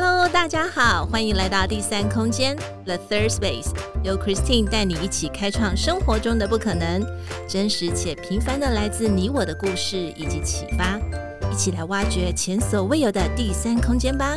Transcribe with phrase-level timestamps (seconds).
[0.00, 3.72] Hello，大家好，欢迎来到第三空间 The Third Space，
[4.04, 7.04] 由 Christine 带你一起开创生活中的不可能，
[7.48, 11.00] 真实且平凡的来自你我的故事以及启发，
[11.50, 14.36] 一起来挖掘前所未有的第三空间吧。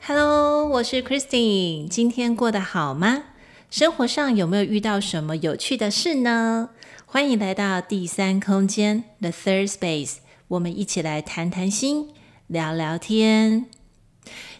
[0.00, 3.24] Hello，我是 Christine，今天过得好吗？
[3.68, 6.70] 生活上有没有遇到什么有趣的事呢？
[7.04, 10.16] 欢迎来到第三空间 The Third Space。
[10.48, 12.08] 我们一起来谈谈心，
[12.46, 13.66] 聊聊天。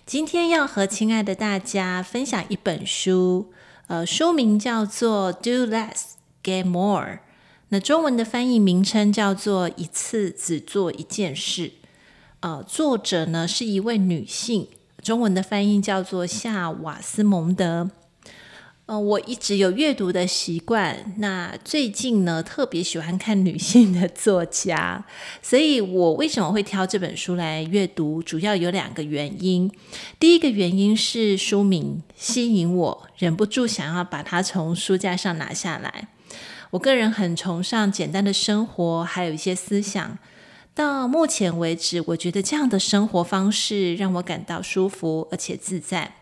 [0.04, 3.50] 今天要和亲爱的大家分享一本书，
[3.86, 7.06] 呃，书名叫做《Do Less, Get More》，
[7.70, 11.72] 那中文的翻译名称叫做“一次只做一件事”。
[12.40, 14.68] 呃，作者呢是一位女性，
[15.02, 17.90] 中文的翻译叫做夏瓦斯蒙德。
[18.90, 21.14] 嗯、我一直有阅读的习惯。
[21.18, 25.04] 那最近呢，特别喜欢看女性的作家，
[25.42, 28.22] 所以我为什么会挑这本书来阅读？
[28.22, 29.70] 主要有两个原因。
[30.18, 36.08] 第一个原因是书名吸引我，忍不住想要把它从书架上拿下来。
[36.70, 40.16] 我个人很崇尚简单的生活，还有一些思想。
[40.74, 46.14] 到目前为止，我觉得这样的生活方式让我感到舒服而且自在。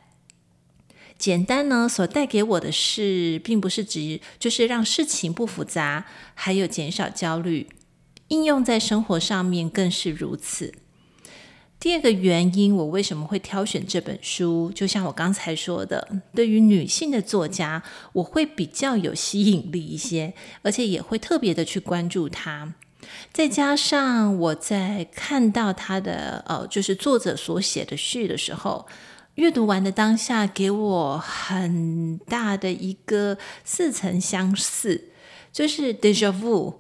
[1.19, 7.69] 简单呢，所带给我的是，并不是指就是让事情不复杂，还有减少焦虑。
[8.29, 10.75] 应用在生活上面更是如此。
[11.79, 14.71] 第二个原因，我为什么会挑选这本书？
[14.75, 17.83] 就像我刚才说的，对于女性的作家，
[18.15, 22.75] 我会比较有吸引力一些，而且也会特别的去关注她。
[23.33, 28.87] 再加上我在看到她的呃，就是作者所写的序的时候。
[29.37, 35.11] 阅读完的当下，给我很大的一个似曾相似，
[35.53, 36.77] 就是 deja vu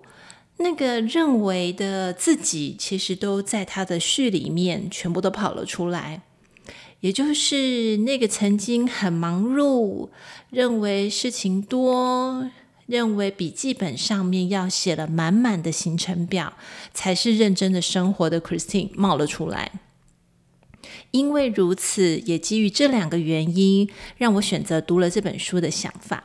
[0.56, 6.22] 那个认为的自己，其实都在他的序里面全部都跑了出来。
[7.00, 10.08] 也就是那个曾经很忙碌，
[10.48, 12.50] 认为事情多，
[12.86, 16.54] 认为笔记本上面要写了满满的行程表，
[16.94, 19.72] 才是认真的生活的 Christine 冒了出来。
[21.16, 23.88] 因为如此，也基于这两个原因，
[24.18, 26.24] 让我选择读了这本书的想法。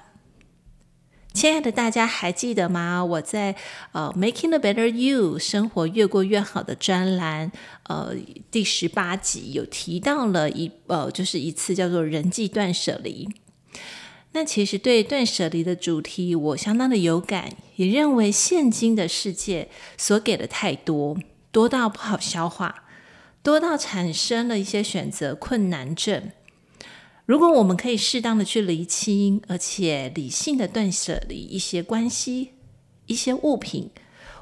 [1.34, 3.06] 亲爱的大家还记得吗？
[3.06, 3.56] 我在
[3.94, 7.54] 呃《Making a Better You》生活越过越好的专栏，
[7.84, 8.14] 呃
[8.52, 13.30] 第十八集有提到了一呃，就是一次叫做人际断舍离。
[14.34, 21.18] 那其实对断舍离的主题，我相当的有感，也认为现今的世界所给的太多，
[21.54, 22.84] 多到不好消化。
[23.44, 26.32] 多到产生了一些选择困难症。
[27.26, 32.52] 如果我们可以适当的去厘清，而且理性的断舍离一些关系、
[33.06, 33.90] 一些物品，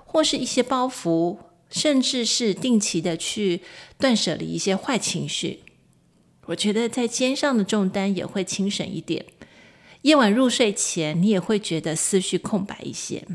[0.05, 1.37] 或是一些包袱，
[1.69, 3.61] 甚至是定期的去
[3.97, 5.59] 断舍离一些坏情绪，
[6.47, 9.25] 我觉得在肩上的重担也会轻省一点。
[10.01, 13.27] 夜晚入睡前，你也会觉得思绪空白一些。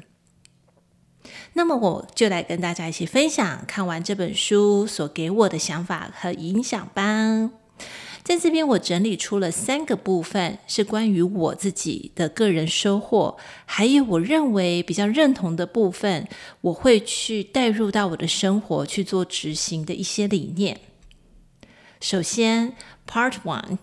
[1.55, 7.51] 那么我就来跟大家一起分享看完这本书所给我的想法和影响吧。
[8.23, 13.37] 在这边我整理出了三个部分，是关于我自己的个人收获，
[13.67, 16.27] 还有我认为比较认同的部分，
[16.63, 20.81] 我会去带入到我的生活去做执行的一些理念。
[22.01, 22.75] 首先
[23.07, 23.77] ，Part One，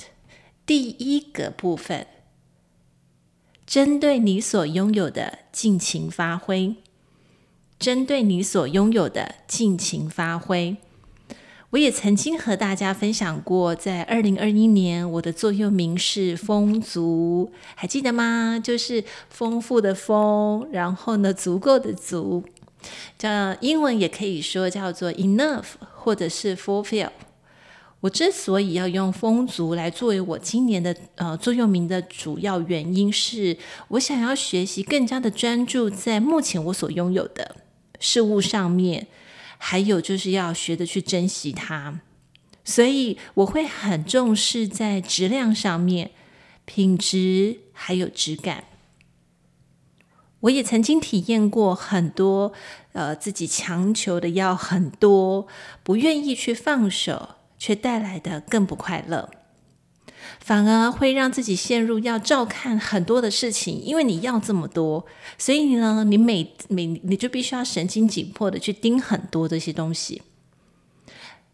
[0.66, 2.07] 第一个部分，
[3.68, 6.78] 针对你所拥有的尽情发挥。
[7.81, 10.78] 针对你所拥有的尽情发挥，
[11.72, 18.62] 我也曾经和大家分享过，在二零二一年，我的座右铭是“丰足”，还记得吗？
[18.64, 22.44] 就是丰富的丰，然后呢，足够的足，
[23.18, 25.63] 叫英文也可以说叫做 “enough”
[25.96, 27.09] 或者是 “fulfill”。
[28.02, 37.56] 我之所以要用“丰足”来作为我今年的呃座右铭的主要原因，是我想要学习更加的专注在目前我所拥有的。
[38.01, 39.07] 事物上面，
[39.57, 42.01] 还有就是要学着去珍惜它，
[42.65, 46.12] 所以我会很重视在质量上面，
[46.65, 48.65] 品质还有质感。
[50.42, 52.51] 我也曾经体验过很多，
[52.94, 55.47] 呃，自己强求的要很多，
[55.83, 59.30] 不愿意去放手，却带来的更不快乐。
[60.39, 65.06] 反而会让自己陷入要照看很多的事情，因为你要这么多，
[65.38, 70.21] 所以呢，你每每你就必须要神经紧迫的去盯很多这些东西。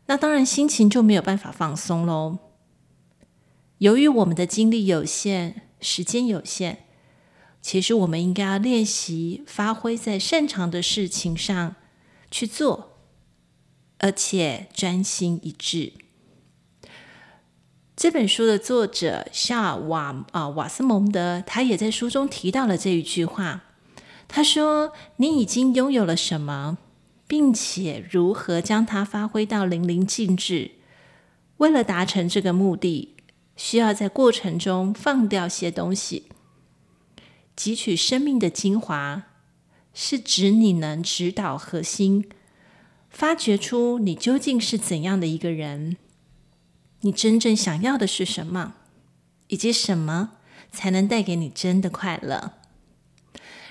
[0.07, 2.37] 那当然心情就没有办法放松喽。
[3.79, 6.85] 由于我们的精力有限，时间有限，
[7.61, 11.75] 其实我们应该要练习发挥在擅长的事情上
[12.31, 12.97] 去做，
[13.99, 15.93] 而且专心一致。
[17.97, 23.63] 这本书的作者夏瓦啊、瓦斯蒙德，他也在书中提到了这一句话。
[24.27, 26.77] 他说：“你已经拥有了什么，
[27.25, 30.73] 并且如何将它发挥到淋漓尽致？
[31.57, 33.15] 为了达成这个目的，
[33.55, 36.29] 需要在过程中放掉些东西，
[37.57, 39.23] 汲取生命的精华，
[39.95, 42.29] 是指你能指导核心，
[43.09, 45.97] 发掘出你究竟是怎样的一个人，
[47.07, 48.73] 你真正想要的是什么，
[49.47, 50.31] 以及什么
[50.73, 52.51] 才能带给你真的快乐。”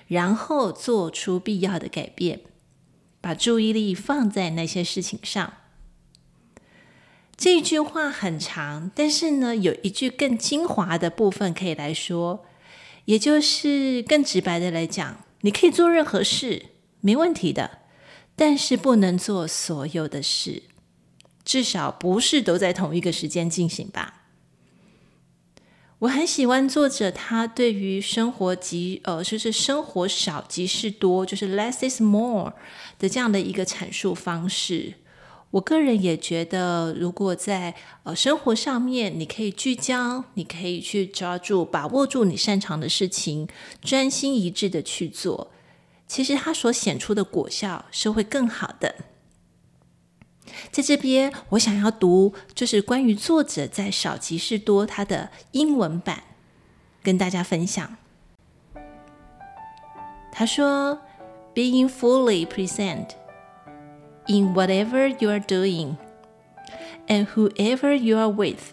[0.09, 2.41] 然后做出必要的改变，
[3.21, 5.53] 把注意力放在那些事情上。
[7.37, 12.47] 这句话很长，但是呢，有一句更精华的部分可以来说，
[13.05, 16.71] 也就是更直白的来讲，你可以做任何事，
[17.03, 17.81] 没问题的，
[18.35, 20.63] 但是不能做所有的事，
[21.47, 24.25] 至少不是都在同一个时间进行吧。
[26.01, 32.53] 我很喜欢作者他对于生活即呃，就是生活少即是多，就是 less is more
[32.99, 34.95] 的这样的一个阐述方式。
[35.53, 43.49] 我个人也觉得，如果在呃生活上面，你可以聚焦，你可以去抓住、把握住你擅长的事情，
[43.81, 45.51] 专心一致的去做，
[46.07, 48.97] 其实它所显出的果效是会更好的。
[50.76, 56.24] 在这边，我想要读就是关于作者在《少即是多》他的英文版，
[57.04, 57.98] 跟大家分享。
[60.32, 61.00] 他说：“
[61.54, 63.10] Being fully present
[64.28, 65.98] in whatever you are doing
[67.08, 68.72] and whoever you are with,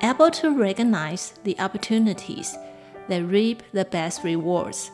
[0.00, 2.54] able to recognize the opportunities
[3.08, 4.88] that reap the best rewards,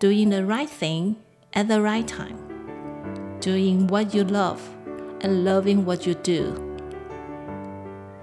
[0.00, 1.16] doing the right thing
[1.52, 2.45] at the right time.”
[3.47, 4.61] Doing what you love
[5.21, 6.51] and loving what you do.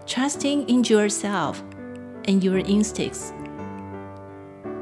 [0.04, 1.64] Trusting in yourself
[2.26, 3.32] and your instincts.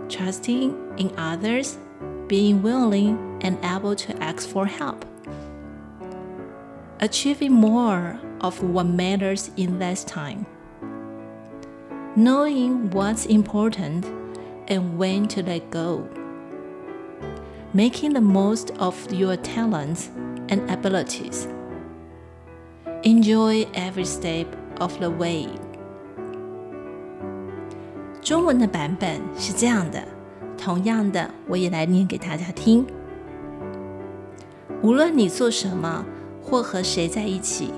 [0.08, 1.78] Trusting in others,
[2.26, 5.04] being willing and able to ask for help.
[6.98, 10.44] Achieving more of what matters in less time.
[12.16, 14.04] Knowing what's important
[14.66, 16.08] and when to let go.
[17.72, 20.10] Making the most of your talents
[20.48, 21.46] and abilities.
[23.02, 24.46] Enjoy every step
[24.78, 25.48] of the way.
[28.20, 30.02] 中文的版本是这样的，
[30.56, 32.86] 同样的，我也来念给大家听。
[34.80, 36.04] 无论你做什么
[36.40, 37.72] 或和谁在一起，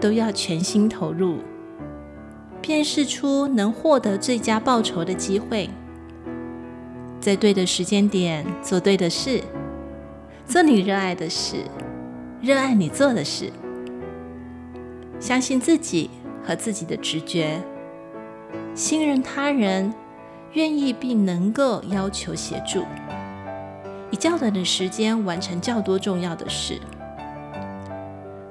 [0.00, 1.38] 都要全心投入，
[2.60, 5.70] 辨识出能获得最佳报酬的机会，
[7.18, 9.42] 在对的时间点做对的事，
[10.44, 11.64] 做你热爱的事。
[12.46, 13.50] 热爱你做的事，
[15.18, 16.08] 相信自己
[16.44, 17.60] 和自己的直觉，
[18.72, 19.92] 信任他人，
[20.52, 22.84] 愿意并能够要求协助，
[24.12, 26.78] 以较短的时间完成较多重要的事，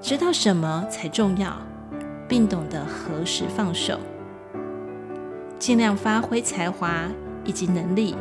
[0.01, 1.55] 知道什么才重要，
[2.27, 3.97] 并懂得何时放手，
[5.57, 7.09] 尽量发挥才华
[7.45, 8.13] 以及能力，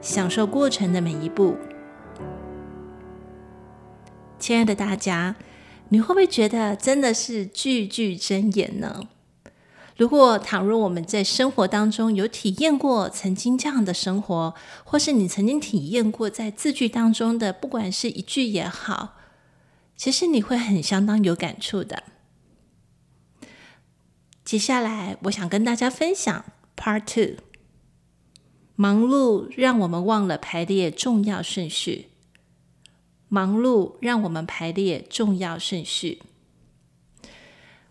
[0.00, 1.54] 享受过程的每一步。
[4.38, 5.36] 亲爱的大家，
[5.88, 9.08] 你会不会觉得真的是句句真言呢？
[9.96, 19.16] 如果倘若我们在生活当中有体验过曾经这样的生活，或是你曾经体验过在字句当中的，不管是一句也好，
[19.96, 22.02] 其实你会很相当有感触的。
[24.44, 26.44] 接下来，我想跟大家分享
[26.76, 27.42] Part Two。
[28.74, 32.08] 忙碌让我们忘了排列重要顺序。
[33.34, 36.22] 忙碌让我们排列重要顺序。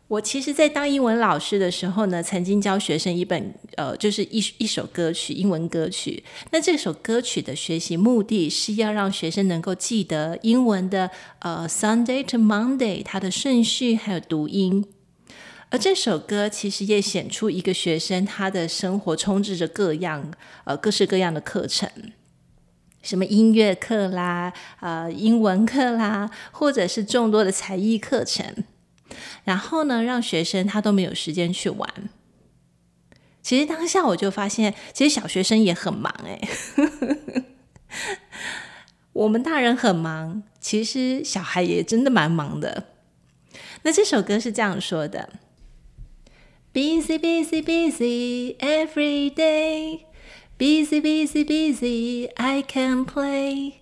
[0.07, 6.23] 我其实，在当英文老师的时候呢，曾经教学生一本，呃，就是一一首歌曲，英文歌曲。
[6.51, 11.09] 那这首歌曲的学习目的是要让学生能够记得英文的，
[11.39, 14.85] 呃，Sunday to Monday 它的顺序还有读音。
[15.71, 20.31] 而这首歌其实也显出一个学生他的生活充斥着各样，
[20.65, 21.89] 呃，各式各样的课程。
[23.03, 28.63] 什么音乐课啦，呃，英文课啦，或者是众多的才艺课程，
[29.43, 32.09] 然后呢，让学生他都没有时间去玩。
[33.41, 36.39] 其实当下我就发现，其实小学生也很忙哎。
[39.11, 42.85] 我们大人很忙，其实小孩也真的蛮忙的。
[43.83, 45.33] 那这首歌是这样说的
[46.73, 50.05] ：Busy, busy, busy every day.
[50.57, 53.81] Busy, busy, busy, I can play.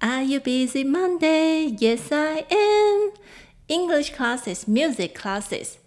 [0.00, 1.64] Are you busy Monday?
[1.64, 3.10] Yes, I am.
[3.66, 5.78] English classes, music classes.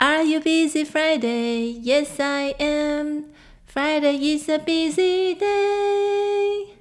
[0.00, 1.66] Are you busy Friday?
[1.80, 3.26] Yes, I am.
[3.64, 6.74] Friday is a busy day.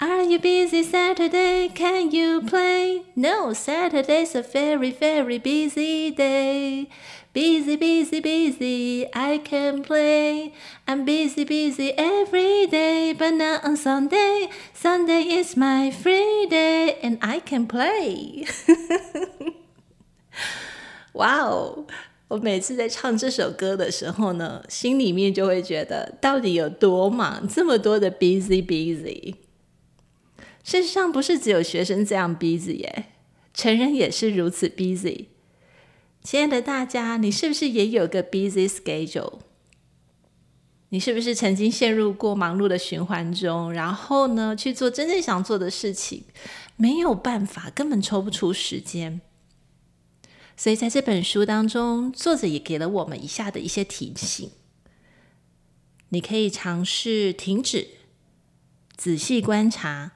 [0.00, 1.68] Are you busy Saturday?
[1.68, 3.02] Can you play?
[3.14, 6.88] No, Saturday's a very, very busy day.
[7.33, 10.53] Busy, busy, busy, I can play.
[10.85, 14.49] I'm busy, busy every day, but not on Sunday.
[14.73, 18.47] Sunday is my free day, and I can play.
[21.13, 21.85] 哇哦！
[22.29, 27.47] 我每次在唱这首歌的时候呢，心里面就会觉得，到底有多忙？
[27.47, 29.35] 这么多的 busy busy。
[30.63, 33.05] 事实上，不是只有学生这样 busy 耶，
[33.53, 35.25] 成人也是如此 busy。
[36.22, 39.38] 亲爱的大家，你是不是也有个 busy schedule？
[40.90, 46.24] 你是不是曾经陷入过忙碌的循环中，然后呢，去做真正想做的事情，
[46.76, 49.20] 没有办法，根本抽不出时间。
[50.56, 54.50] 所以在这本书当中，作者也给了我们以下的一些提醒：
[56.10, 57.86] 你可以尝试停止，
[58.96, 60.12] 仔细观察，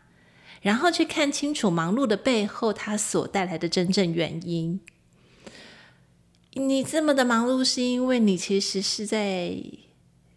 [0.60, 4.80] 然后去看清楚忙碌的背后，它所带来的真正原因。
[6.54, 9.56] 你这么的忙碌，是因为你其实是在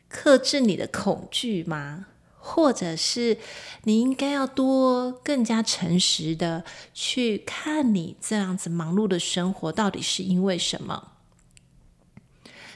[0.07, 2.07] 克制你的恐惧吗？
[2.39, 3.37] 或者是
[3.83, 11.11] 你应该要多更加诚实的去看你这样子忙碌的生活到底是因为什么？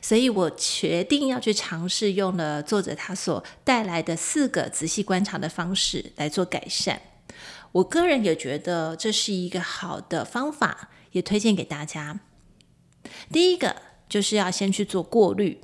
[0.01, 7.01] 所以我决定要去尝试用了作者他所带来的四个仔细观察的方式来做改善。
[7.71, 12.19] 我个人也觉得这是一个好的方法，也推荐给大家。
[13.31, 13.75] 第一个
[14.09, 15.59] 就是要先去做过滤，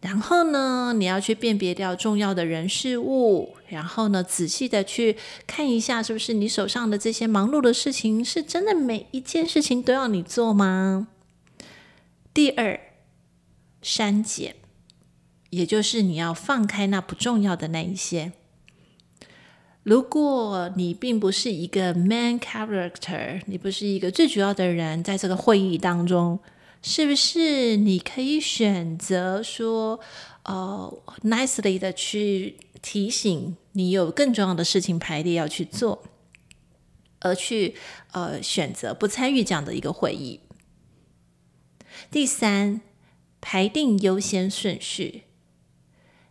[0.00, 11.08] 然后呢，你要去辨别掉重要的人事物，然后呢，仔细的去看一下，是不是你手上的这些忙碌的事情，是真的每一件事情都要你做吗？
[12.32, 12.78] 第二，
[13.82, 14.56] 删减，
[15.50, 18.32] 也就是你要放开那不重要的那一些。
[19.86, 26.40] 如果你并不是一个 main character，你不是一个最主要的人，在这个会议当中，
[26.82, 30.00] 是不是你可以选择说，
[30.42, 36.02] 呃，nicely 的去提醒你有更重要的事情排列要去做，
[37.20, 37.76] 而去
[38.10, 40.40] 呃选择不参与这样的一个会议。
[42.10, 42.80] 第三，
[43.40, 45.25] 排定优先顺序。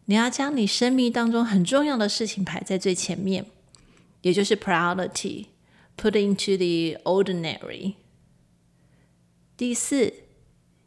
[0.05, 3.45] 你要将你生命当中很重要的事情排在最前面，
[4.21, 7.95] 也就是 priority，put into the ordinary。
[9.57, 10.13] 第四，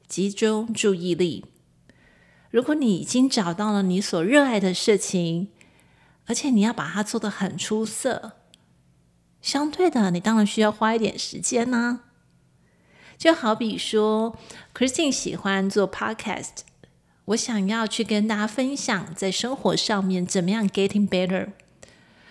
[0.07, 1.45] 集中注意力。
[2.51, 5.49] 如果你已经找到了你所热爱的事情，
[6.27, 8.33] 而且你要把它做得很出色，
[9.43, 12.05] 相对的，你当然需要花一点时间呢、
[13.17, 14.39] 就好比说
[14.75, 16.59] ，Christine 喜欢做 podcast。
[17.29, 21.49] 我想要去跟大家分享在生活上面怎么样 getting better，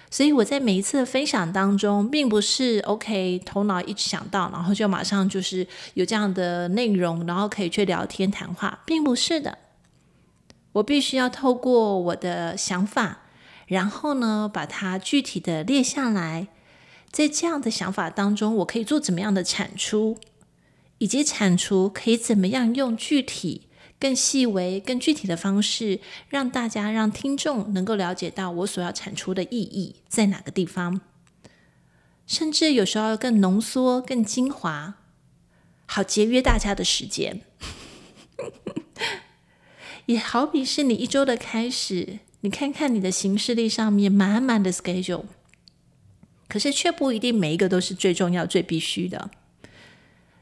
[0.10, 9.60] 所以我在每一次的分享当中，并不是 OK 头脑一直想到，然后就马上就是有这样的内容，然后可以去聊天谈话，并不是的。
[10.74, 13.20] 我必须要透过我的想法，
[13.68, 16.48] 然后呢，把它具体的列下来，
[17.12, 20.18] 在这样的想法当中，我可以做怎么样的产出，
[20.98, 23.66] 以及产出可以怎么样用具体。
[24.00, 26.00] 更细微、更具体的方式，
[26.30, 31.01] 让大家、让听众能够了解到我所要产出的意义在哪个地方，
[32.25, 34.96] 甚至有时候更浓缩、更精华，
[35.86, 37.42] 好节约大家的时间。
[40.06, 45.25] 也好比是你一周的开始，你看看你的行事历上面满满的 schedule，
[46.48, 49.32] 可是却不一定每一个都是最重要、最必须的。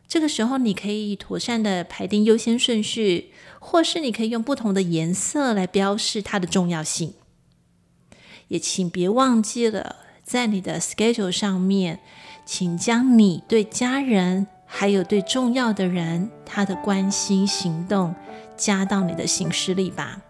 [0.07, 7.13] 这个时候，你可以妥善的排定优先顺序，或是你可以用不同的颜色来标示它的重要性。
[8.49, 11.99] 也请别忘记了，在你的 schedule 上面，
[12.45, 18.13] 请将你对家人还有对重要的人他的关心行动
[18.55, 20.21] 加到你的行事历吧。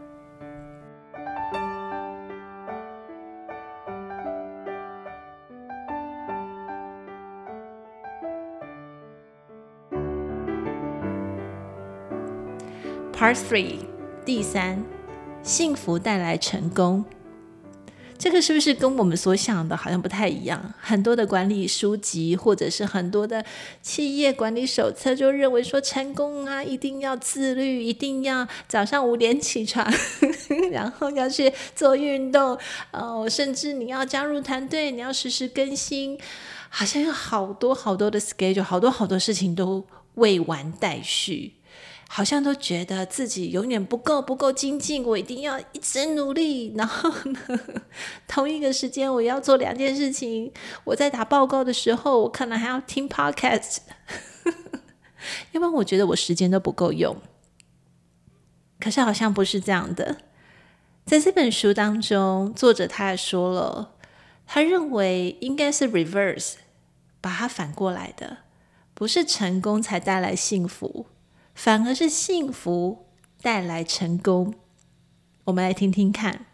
[13.17, 13.77] Part three，
[14.25, 14.83] 第三，
[15.41, 17.05] 幸福带来成功。
[18.17, 20.73] 这个是不是跟我们所想的好像不太一样？
[20.81, 23.45] 很多的管理书籍，或者是很多的
[23.81, 29.89] 企业管理手册，就认为说成功啊，一定要自律，一定要早上五点起床，
[30.71, 32.57] 然后要去做运动，
[32.91, 36.19] 哦，甚至你要加入团队，你要时时更新，
[36.67, 41.54] 好像有好多好多的 schedule，好多好多事情都未完待续。
[42.15, 46.73] 好像都觉得自己永远不够，不够精进，我一定要一直努力。
[46.77, 47.59] 然后呢，
[48.25, 50.49] 同一个时间我要做两件事情。
[50.85, 53.79] 我在打报告的时候，我可能还要听 podcast，
[55.51, 57.17] 因为我觉得我时间都不够用。
[58.79, 60.19] 可是好像不是这样的，
[61.05, 63.91] 在这本书当中，作者他也说了，
[64.47, 66.53] 他认为应该是 reverse，
[67.19, 68.37] 把它反过来的，
[68.93, 71.07] 不是成功才带来幸福。
[71.55, 73.07] 反而是幸福
[73.41, 74.53] 带来成功。
[75.45, 76.45] 我们来听听看，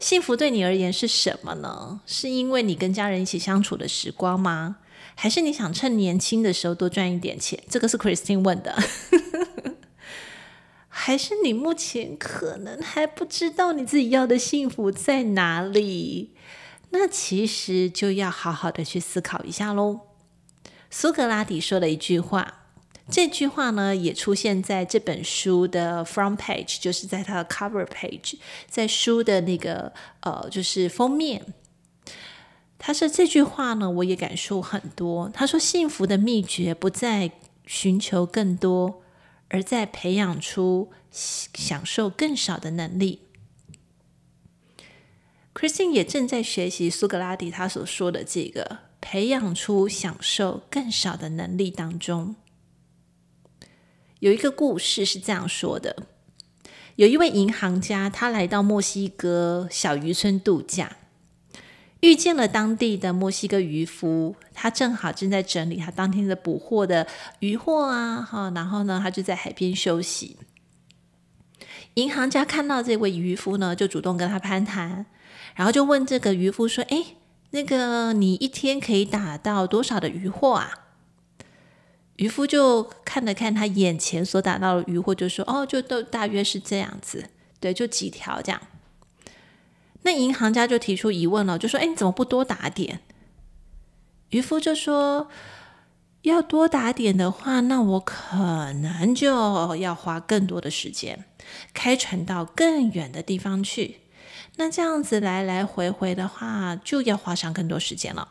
[0.00, 2.00] 幸福对你而言是什么呢？
[2.06, 4.78] 是因为你跟家人一起相处的时光吗？
[5.14, 7.62] 还是你想趁年轻的时候多赚一点钱？
[7.68, 8.76] 这个是 Christine 问的。
[10.88, 16.34] 还是你目前可能还不知道你自己要的幸福在哪里？
[16.90, 20.00] 那其实就要好好的去思考一下喽。
[20.90, 22.56] 苏格拉底说了一句话。
[23.10, 28.36] 这句话呢，也出现在这本书的 front page，就是在它的 cover page，
[28.68, 31.54] 在书的那个呃，就是封面。
[32.78, 35.28] 他说这句话呢，我也感受很多。
[35.34, 37.32] 他说，幸福的秘诀不在
[37.66, 39.02] 寻求更多，
[39.48, 43.20] 而在培养出享受更少的能力。
[45.52, 52.36] Christine 也正在学习苏格拉底他所说的这个培养出享受更少的能力当中。
[54.20, 55.96] 有一个故事是这样说的：
[56.96, 60.98] 有一位银行家，他来到墨西哥小渔村度假，
[62.00, 64.36] 遇见了当地的墨西哥渔夫。
[64.52, 67.06] 他正好正在整理他当天的捕获的
[67.38, 70.36] 渔获啊，哈，然后呢，他就在海边休息。
[71.94, 75.06] 银行家看到这位渔夫呢，就主动跟他攀谈，
[75.54, 77.16] 然后就问这个渔夫说：“哎，
[77.52, 80.70] 那个你一天可以打到多少的渔获啊？”
[82.20, 88.60] 渔夫就看了看他眼前所打到的鱼，或，就说：“哦，就都大约是这样子，对，就几条这样。”
[90.04, 93.00] 那银行家就提出疑问了，就说：“哎，你怎么不多打点？”
[94.28, 95.30] 渔夫就说
[96.20, 98.36] ：“要多打点的话，那我可
[98.74, 101.24] 能就要花更多的时间，
[101.72, 104.00] 开船到更远的地方去。
[104.56, 108.28] 那这样子来来回回的话，就要花上更多时间了。”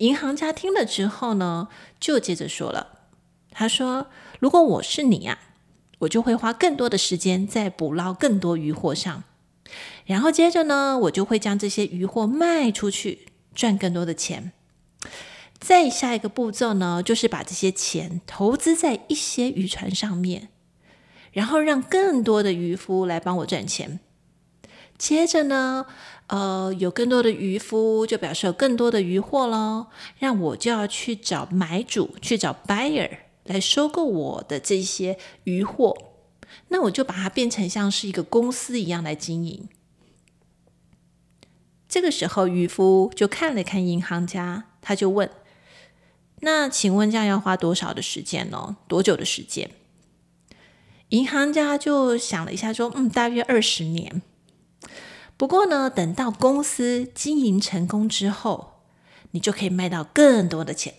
[0.00, 3.00] 银行家听了之后呢，就接着说了
[3.52, 4.06] ：“他说，
[4.38, 5.38] 如果我是你呀，
[6.00, 9.24] 我就会花更多的时间在捕捞更多渔获上，
[10.06, 14.52] 然后接着呢，我就会将这些渔获卖出去，赚更多的钱。
[15.58, 20.48] 再下一个步骤呢，就是把这些钱投资在一些渔船上面，
[21.32, 24.00] 然后让更多的渔夫来帮我赚钱。
[25.00, 25.86] 接着呢。”
[26.30, 29.88] 呃，有更多的渔夫，就表示有更多的渔获喽。
[30.20, 33.10] 让我就要去找买主，去找 buyer
[33.42, 36.12] 来收购我的这些渔获。
[36.68, 39.68] 那我就把它变成像是一个公司一样来经营。
[41.88, 45.28] 这个时候，渔夫就看了看银行家，他就问
[46.42, 48.76] ：“那请问这样要花多少的时间呢？
[48.86, 49.68] 多久的时间？”
[51.10, 54.22] 银行家就想了一下，说：“嗯，大约二十年。”
[55.40, 58.82] 不过呢，等到公司经营成功之后，
[59.30, 60.96] 你就可以卖到更多的钱。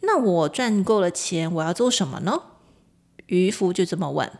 [0.00, 2.44] 那我赚够了钱，我要做什么呢？
[3.26, 4.32] 渔夫就这么问。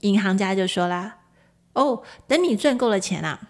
[0.00, 1.20] 银行家就说啦
[1.72, 3.48] ：“哦，等你赚够了钱啊，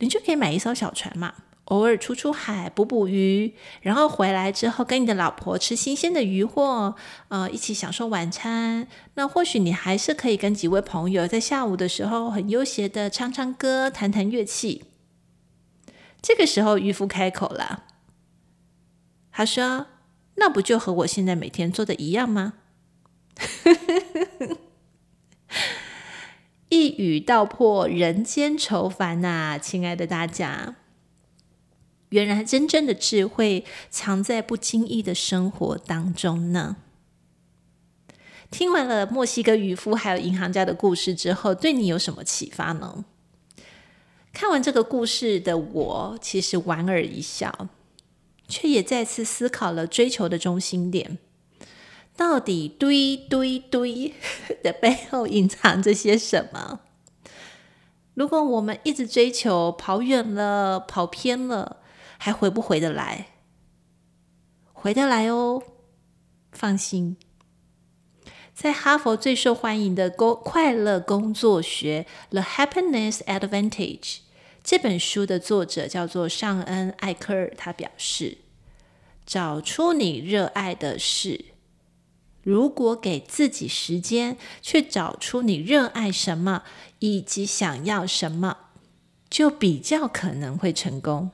[0.00, 1.34] 你就可以买一艘小船嘛。”
[1.68, 6.96] 偶尔出出海捕捕鱼，然后回来之后跟你的老婆吃新鲜的鱼货，
[7.28, 8.88] 呃，一起享受晚餐。
[9.14, 14.84] 那或许你还是可以跟几位朋友在下午的时候很悠闲的唱唱歌、弹弹乐器。
[16.22, 17.84] 这个时候渔夫开口了，
[19.30, 19.86] 他说
[20.36, 22.54] ：“那不就和我现在每天做的一样吗？”
[26.70, 30.74] 一语道破人间愁烦呐、啊，亲爱的大家。
[32.10, 36.76] 原来真正的智慧藏在不经意的生活当中呢。
[38.50, 43.04] 听完了墨西哥渔夫还有银行家的故事之后，对你有什么启发呢？
[44.32, 47.68] 看完这个故事的我，其实莞尔一笑，
[48.46, 51.18] 却也再次思考了追求的中心点，
[52.16, 54.14] 到底堆堆堆
[54.62, 56.80] 的背后隐藏着些什么？
[58.14, 61.77] 如果我们一直追求跑远了、跑偏了，
[62.18, 63.28] 还回不回得来？
[64.72, 65.62] 回得来哦，
[66.52, 67.16] 放心。
[68.54, 74.00] 在哈佛最受欢迎的工快乐工作学《The Happiness Advantage》
[74.64, 78.38] 这本书的作者叫做尚恩·艾克尔，他表示：
[79.24, 81.46] 找出你热爱的事。
[82.42, 86.64] 如果给自己时间去找出你热爱什么
[86.98, 88.56] 以及想要什么，
[89.30, 91.30] 就比较可能会成功。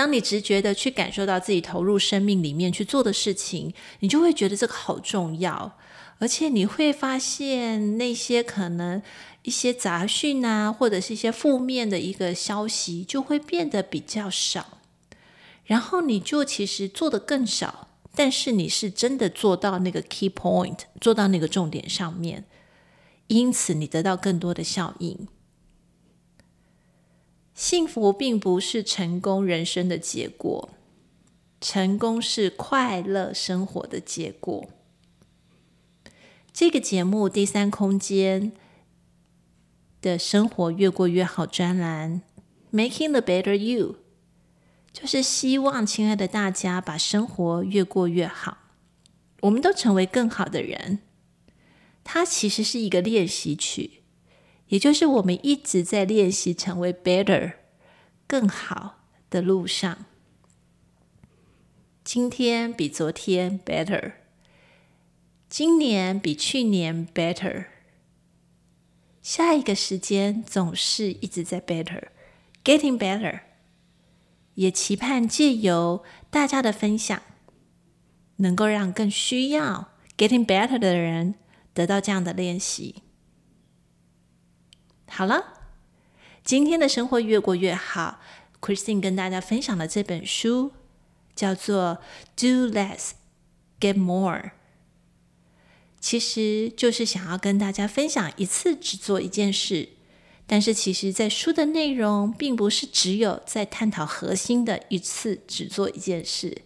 [0.00, 5.76] 当你直觉的去感受到自己投入生命里面去做的事情，你就会觉得这个好重要，
[6.16, 9.02] 而且你会发现那些可能
[9.42, 14.78] 一些杂讯啊，或者是一些负面的一个消息，就会变得比较少，
[15.66, 22.46] 然后你就其实做得更少，但是你是真的做到那个 key point，做到那个重点上面，
[23.26, 25.28] 因此你得到更多的效应。
[27.60, 30.70] 幸福并不是成功人生的结果，
[31.60, 34.70] 成功是快乐生活的结果。
[36.54, 38.52] 这个节目《第三空间》
[40.00, 42.22] 的生活越过越好专栏
[42.72, 43.96] ，Making the Better You，
[44.90, 48.56] 就是希望亲爱的大家把生活越过越好，
[49.42, 51.00] 我们都成为更好的人。
[52.02, 53.99] 它其实是一个练习曲。
[54.70, 57.54] 也就是我们一直在练习成为 better
[58.26, 60.06] 更好的路上。
[62.04, 64.12] 今天比昨天 better，
[65.48, 67.66] 今年比去年 better，
[69.20, 73.40] 下一个时间总是一直在 better，getting better。
[74.54, 77.20] 也期盼借由大家的分享，
[78.36, 81.34] 能够让更需要 getting better 的人
[81.74, 83.02] 得到这样的练习。
[85.12, 85.64] 好了，
[86.44, 88.20] 今天的生活越过越好。
[88.60, 90.70] Christine 跟大家分享的这本书
[91.34, 91.98] 叫做
[92.36, 93.10] 《Do Less,
[93.80, 94.38] Get More》，
[95.98, 99.88] 其实就是想要跟大家分享一次只做一件事。
[100.46, 106.62] 但是，其实，在书的内容并不是只有在探讨核心的一次只做一件事，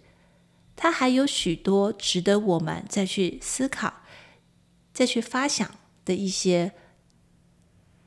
[0.77, 4.03] 它还有许多值得我们再去思考、
[4.93, 6.73] 再去发想的一些。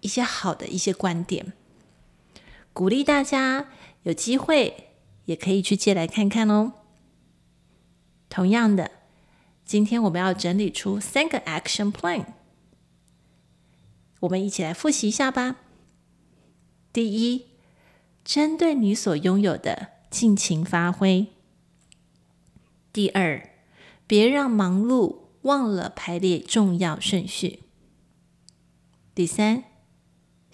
[0.01, 1.53] 一些好的一些观点，
[2.71, 3.69] 鼓励大家
[4.03, 4.91] 有机会
[5.25, 6.73] 也可以去借来看看哦。
[8.29, 8.91] 同样的，
[9.65, 12.25] 今天我们要整理出三个 action plan，
[14.19, 15.55] 我们一起来复习一下吧。
[16.93, 17.47] 第一，
[18.23, 21.27] 针对你所拥有的尽情发挥。
[22.93, 23.49] 第二，
[24.05, 27.63] 别让忙碌忘了排列重要顺序。
[29.15, 29.63] 第三。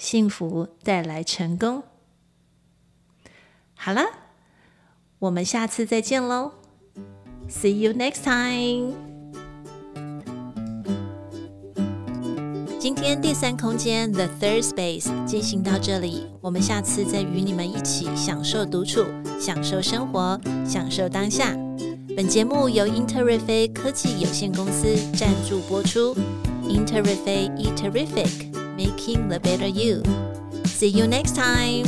[0.04, 1.82] 幸福带来成功。
[3.74, 4.02] 好了，
[5.18, 6.52] 我们下次再见喽
[7.50, 8.98] ！See you next time。
[12.78, 19.06] 今天第三空间 The Third Space 进行到这里，我们下次再与你们一起享受独处，
[19.40, 21.56] 享受生活，享受当下。
[22.14, 26.14] 本节目由 Interific 科技有限公司赞助播出。
[26.68, 28.53] Interific Eat Terrific。
[28.76, 30.04] Making the better you.
[30.66, 31.86] See you next time.